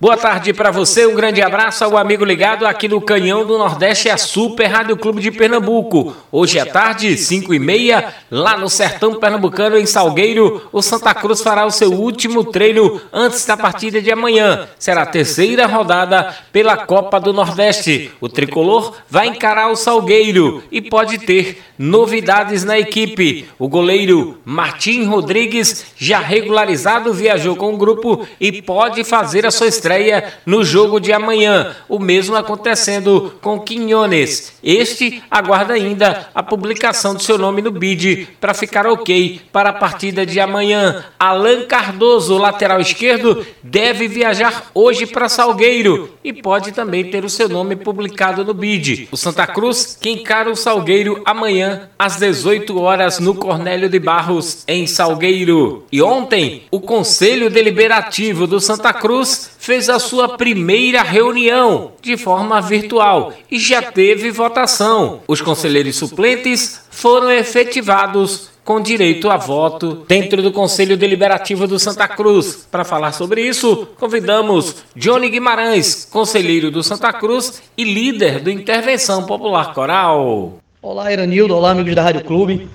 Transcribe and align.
Boa 0.00 0.16
tarde 0.16 0.52
para 0.52 0.70
você, 0.70 1.06
um 1.06 1.14
grande 1.16 1.42
abraço 1.42 1.82
ao 1.82 1.96
amigo 1.96 2.24
ligado 2.24 2.64
aqui 2.64 2.86
no 2.86 3.00
Canhão 3.00 3.44
do 3.44 3.58
Nordeste, 3.58 4.08
a 4.08 4.16
Super 4.16 4.66
Rádio 4.66 4.96
Clube 4.96 5.20
de 5.20 5.32
Pernambuco. 5.32 6.14
Hoje 6.30 6.60
à 6.60 6.64
tarde, 6.64 7.16
5 7.16 7.52
e 7.52 7.58
meia, 7.58 8.14
lá 8.30 8.56
no 8.56 8.68
Sertão 8.68 9.18
Pernambucano, 9.18 9.76
em 9.76 9.86
Salgueiro, 9.86 10.68
o 10.70 10.80
Santa 10.82 11.12
Cruz 11.12 11.42
fará 11.42 11.66
o 11.66 11.72
seu 11.72 11.92
último 11.92 12.44
treino 12.44 13.00
antes 13.12 13.44
da 13.44 13.56
partida 13.56 14.00
de 14.00 14.08
amanhã. 14.12 14.68
Será 14.78 15.02
a 15.02 15.06
terceira 15.06 15.66
rodada 15.66 16.32
pela 16.52 16.76
Copa 16.76 17.18
do 17.18 17.32
Nordeste. 17.32 18.12
O 18.20 18.28
tricolor 18.28 18.94
vai 19.10 19.26
encarar 19.26 19.68
o 19.68 19.74
Salgueiro 19.74 20.62
e 20.70 20.80
pode 20.80 21.18
ter 21.18 21.60
novidades 21.76 22.62
na 22.62 22.78
equipe. 22.78 23.48
O 23.58 23.66
goleiro 23.66 24.38
Martim 24.44 25.06
Rodrigues, 25.06 25.86
já 25.96 26.20
regularizado, 26.20 27.12
viajou 27.12 27.56
com 27.56 27.74
o 27.74 27.76
grupo 27.76 28.24
e 28.40 28.62
pode 28.62 29.02
fazer 29.02 29.44
a 29.44 29.50
sua 29.50 29.66
estreia 29.66 29.87
estreia 29.88 30.34
no 30.44 30.64
jogo 30.64 31.00
de 31.00 31.12
amanhã. 31.12 31.74
O 31.88 31.98
mesmo 31.98 32.36
acontecendo 32.36 33.34
com 33.40 33.58
Quinones. 33.58 34.52
Este 34.62 35.22
aguarda 35.30 35.72
ainda 35.72 36.28
a 36.34 36.42
publicação 36.42 37.14
do 37.14 37.22
seu 37.22 37.38
nome 37.38 37.62
no 37.62 37.70
bid 37.70 38.28
para 38.40 38.52
ficar 38.52 38.86
ok 38.86 39.40
para 39.50 39.70
a 39.70 39.72
partida 39.72 40.26
de 40.26 40.38
amanhã. 40.38 41.04
Alan 41.18 41.62
Cardoso, 41.62 42.36
lateral 42.36 42.80
esquerdo, 42.80 43.46
deve 43.62 44.06
viajar 44.06 44.70
hoje 44.74 45.06
para 45.06 45.28
Salgueiro 45.28 46.10
e 46.22 46.32
pode 46.32 46.72
também 46.72 47.04
ter 47.04 47.24
o 47.24 47.30
seu 47.30 47.48
nome 47.48 47.74
publicado 47.74 48.44
no 48.44 48.52
bid. 48.52 49.08
O 49.10 49.16
Santa 49.16 49.46
Cruz 49.46 49.96
que 50.00 50.10
encara 50.10 50.50
o 50.50 50.56
Salgueiro 50.56 51.22
amanhã 51.24 51.88
às 51.98 52.16
18 52.16 52.78
horas 52.78 53.18
no 53.18 53.34
Cornélio 53.34 53.88
de 53.88 53.98
Barros 53.98 54.64
em 54.68 54.86
Salgueiro. 54.86 55.86
E 55.90 56.02
ontem, 56.02 56.64
o 56.70 56.80
Conselho 56.80 57.48
Deliberativo 57.48 58.46
do 58.46 58.60
Santa 58.60 58.92
Cruz 58.92 59.57
fez 59.58 59.90
a 59.90 59.98
sua 59.98 60.36
primeira 60.36 61.02
reunião 61.02 61.92
de 62.00 62.16
forma 62.16 62.60
virtual 62.60 63.32
e 63.50 63.58
já 63.58 63.82
teve 63.82 64.30
votação. 64.30 65.20
Os 65.26 65.42
conselheiros 65.42 65.96
suplentes 65.96 66.80
foram 66.90 67.30
efetivados 67.30 68.48
com 68.64 68.80
direito 68.80 69.30
a 69.30 69.36
voto 69.36 70.04
dentro 70.06 70.42
do 70.42 70.52
Conselho 70.52 70.96
Deliberativo 70.96 71.66
do 71.66 71.78
Santa 71.78 72.06
Cruz. 72.06 72.66
Para 72.70 72.84
falar 72.84 73.12
sobre 73.12 73.40
isso, 73.40 73.88
convidamos 73.98 74.84
Johnny 74.94 75.30
Guimarães, 75.30 76.04
conselheiro 76.04 76.70
do 76.70 76.82
Santa 76.82 77.12
Cruz 77.12 77.62
e 77.76 77.84
líder 77.84 78.40
do 78.40 78.50
Intervenção 78.50 79.24
Popular 79.24 79.72
Coral. 79.72 80.58
Olá, 80.82 81.12
Iranildo. 81.12 81.56
Olá, 81.56 81.70
amigos 81.70 81.94
da 81.94 82.02
Rádio 82.02 82.24
Clube. 82.24 82.68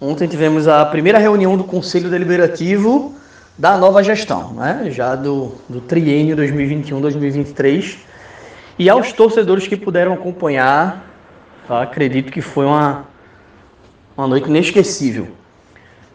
Ontem 0.00 0.28
tivemos 0.28 0.68
a 0.68 0.84
primeira 0.84 1.18
reunião 1.18 1.56
do 1.56 1.64
Conselho 1.64 2.10
Deliberativo 2.10 3.14
da 3.58 3.76
nova 3.76 4.02
gestão, 4.02 4.54
né? 4.54 4.88
já 4.90 5.14
do, 5.14 5.52
do 5.68 5.80
triênio 5.80 6.36
2021-2023. 6.36 7.96
E 8.78 8.88
aos 8.88 9.12
torcedores 9.12 9.66
que 9.66 9.76
puderam 9.76 10.14
acompanhar, 10.14 11.04
tá? 11.68 11.82
acredito 11.82 12.32
que 12.32 12.40
foi 12.40 12.64
uma, 12.64 13.04
uma 14.16 14.26
noite 14.26 14.48
inesquecível. 14.48 15.28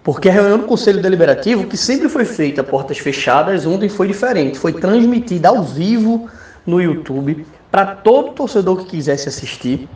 Porque 0.04 0.30
a 0.30 0.32
reunião 0.32 0.60
do 0.60 0.66
Conselho 0.66 1.02
Deliberativo, 1.02 1.66
que 1.66 1.76
sempre 1.76 2.08
foi 2.10 2.26
feita 2.26 2.62
a 2.62 2.64
portas 2.64 3.00
fechadas, 3.00 3.66
ontem 3.66 3.90
foi 3.90 4.08
diferente. 4.08 4.58
Foi 4.60 4.72
transmitida 4.74 5.50
ao 5.50 5.64
vivo 5.64 6.30
no 6.66 6.82
YouTube 6.82 7.46
para 7.72 7.88
todo 7.88 8.34
torcedor 8.34 8.78
que 8.78 8.86
quisesse 8.86 9.28
assistir. 9.28 9.90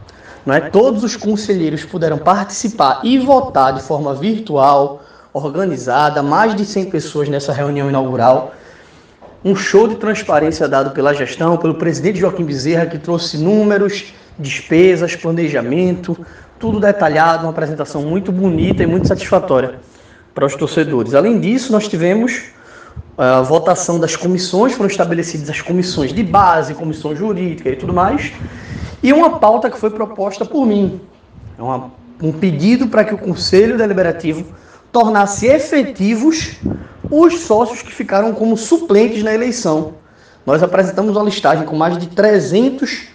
Né? 0.45 0.61
Todos 0.61 1.03
os 1.03 1.15
conselheiros 1.15 1.85
puderam 1.85 2.17
participar 2.17 3.01
e 3.03 3.19
votar 3.19 3.73
de 3.73 3.81
forma 3.81 4.13
virtual, 4.15 5.03
organizada, 5.45 6.21
mais 6.21 6.55
de 6.55 6.65
100 6.65 6.89
pessoas 6.89 7.29
nessa 7.29 7.51
reunião 7.53 7.89
inaugural. 7.89 8.53
Um 9.43 9.55
show 9.55 9.87
de 9.87 9.95
transparência 9.95 10.67
dado 10.67 10.91
pela 10.91 11.13
gestão, 11.13 11.57
pelo 11.57 11.75
presidente 11.75 12.19
Joaquim 12.19 12.43
Bezerra, 12.43 12.85
que 12.85 12.97
trouxe 12.97 13.37
números, 13.37 14.13
despesas, 14.37 15.15
planejamento, 15.15 16.17
tudo 16.59 16.79
detalhado, 16.79 17.43
uma 17.43 17.51
apresentação 17.51 18.01
muito 18.01 18.31
bonita 18.31 18.83
e 18.83 18.85
muito 18.85 19.07
satisfatória 19.07 19.79
para 20.35 20.45
os 20.45 20.55
torcedores. 20.55 21.15
Além 21.15 21.39
disso, 21.39 21.71
nós 21.71 21.87
tivemos 21.87 22.43
eh, 23.17 23.23
a 23.23 23.41
votação 23.41 23.99
das 23.99 24.15
comissões, 24.15 24.73
foram 24.73 24.89
estabelecidas 24.89 25.49
as 25.49 25.61
comissões 25.61 26.13
de 26.13 26.23
base, 26.23 26.73
comissão 26.73 27.15
jurídica 27.15 27.69
e 27.69 27.75
tudo 27.75 27.93
mais, 27.93 28.31
e 29.01 29.11
uma 29.13 29.39
pauta 29.39 29.69
que 29.69 29.77
foi 29.77 29.89
proposta 29.89 30.45
por 30.45 30.65
mim. 30.65 31.01
É 31.57 31.61
uma, 31.61 31.91
um 32.21 32.31
pedido 32.31 32.87
para 32.87 33.03
que 33.03 33.13
o 33.13 33.17
Conselho 33.17 33.77
Deliberativo 33.77 34.45
tornasse 34.91 35.47
efetivos 35.47 36.57
os 37.09 37.39
sócios 37.41 37.81
que 37.81 37.91
ficaram 37.91 38.33
como 38.33 38.55
suplentes 38.55 39.23
na 39.23 39.33
eleição. 39.33 39.95
Nós 40.45 40.63
apresentamos 40.63 41.15
uma 41.15 41.25
listagem 41.25 41.65
com 41.65 41.75
mais 41.75 41.97
de 41.97 42.07
300 42.07 43.07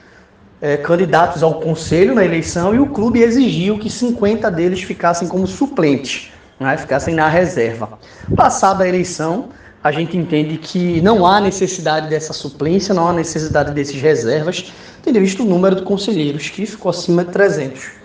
é, 0.61 0.77
candidatos 0.77 1.43
ao 1.43 1.61
conselho 1.61 2.15
na 2.15 2.25
eleição 2.25 2.75
e 2.75 2.79
o 2.79 2.87
clube 2.87 3.23
exigiu 3.23 3.79
que 3.79 3.91
50 3.91 4.51
deles 4.51 4.83
ficassem 4.83 5.29
como 5.29 5.47
suplentes, 5.47 6.33
né, 6.59 6.77
ficassem 6.77 7.15
na 7.15 7.29
reserva. 7.29 7.99
Passada 8.37 8.85
a 8.85 8.89
eleição, 8.89 9.49
a 9.83 9.93
gente 9.93 10.17
entende 10.17 10.57
que 10.57 11.01
não 11.03 11.27
há 11.27 11.41
necessidade 11.41 12.09
dessa 12.09 12.33
suplência, 12.33 12.95
não 12.95 13.09
há 13.09 13.13
necessidade 13.13 13.73
desses 13.73 14.01
reservas, 14.01 14.73
tendo 15.03 15.21
visto 15.21 15.43
o 15.43 15.47
número 15.47 15.77
de 15.77 15.83
conselheiros, 15.83 16.49
que 16.49 16.65
ficou 16.65 16.91
acima 16.91 17.25
de 17.25 17.33
300. 17.33 18.04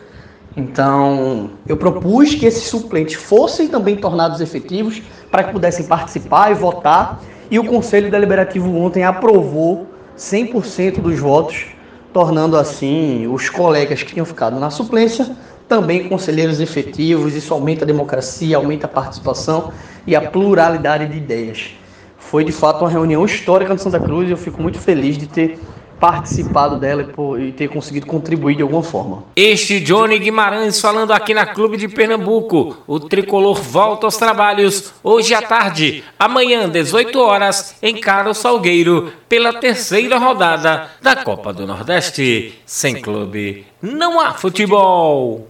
Então, 0.57 1.51
eu 1.67 1.77
propus 1.77 2.33
que 2.35 2.45
esses 2.45 2.63
suplentes 2.63 3.15
fossem 3.15 3.67
também 3.67 3.95
tornados 3.95 4.41
efetivos 4.41 5.01
para 5.31 5.43
que 5.43 5.51
pudessem 5.51 5.85
participar 5.85 6.51
e 6.51 6.55
votar, 6.55 7.21
e 7.51 7.57
o 7.59 7.65
Conselho 7.65 8.11
Deliberativo 8.11 8.75
ontem 8.75 9.03
aprovou 9.03 9.87
100% 10.17 11.01
dos 11.01 11.19
votos, 11.19 11.67
tornando 12.11 12.57
assim 12.57 13.27
os 13.27 13.49
colegas 13.49 14.03
que 14.03 14.13
tinham 14.13 14.25
ficado 14.25 14.59
na 14.59 14.69
suplência 14.69 15.35
também 15.69 16.09
conselheiros 16.09 16.59
efetivos. 16.59 17.35
Isso 17.35 17.53
aumenta 17.53 17.85
a 17.85 17.87
democracia, 17.87 18.57
aumenta 18.57 18.87
a 18.87 18.89
participação 18.89 19.71
e 20.05 20.15
a 20.15 20.21
pluralidade 20.29 21.07
de 21.07 21.17
ideias. 21.17 21.75
Foi 22.17 22.43
de 22.43 22.51
fato 22.51 22.81
uma 22.81 22.89
reunião 22.89 23.23
histórica 23.23 23.71
no 23.71 23.79
Santa 23.79 23.99
Cruz 23.99 24.27
e 24.27 24.31
eu 24.31 24.37
fico 24.37 24.61
muito 24.61 24.79
feliz 24.79 25.17
de 25.17 25.27
ter 25.27 25.59
participado 25.99 26.77
dela 26.77 27.07
e 27.39 27.51
ter 27.51 27.67
conseguido 27.67 28.05
contribuir 28.05 28.55
de 28.55 28.61
alguma 28.61 28.81
forma. 28.81 29.23
Este 29.35 29.79
Johnny 29.79 30.17
Guimarães 30.19 30.79
falando 30.79 31.11
aqui 31.11 31.33
na 31.33 31.45
Clube 31.45 31.77
de 31.77 31.87
Pernambuco. 31.87 32.77
O 32.87 32.99
tricolor 32.99 33.61
volta 33.61 34.07
aos 34.07 34.17
trabalhos 34.17 34.93
hoje 35.03 35.33
à 35.33 35.41
tarde, 35.41 36.03
amanhã 36.17 36.69
18 36.69 37.19
horas 37.19 37.75
em 37.81 37.95
Caro 37.97 38.33
Salgueiro 38.33 39.11
pela 39.27 39.53
terceira 39.53 40.17
rodada 40.17 40.89
da 41.01 41.15
Copa 41.15 41.53
do 41.53 41.67
Nordeste. 41.67 42.59
Sem 42.65 43.01
clube 43.01 43.65
não 43.81 44.19
há 44.19 44.33
futebol. 44.33 45.47